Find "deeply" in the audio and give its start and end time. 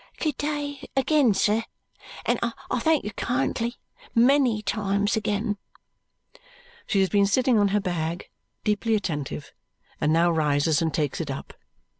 8.63-8.95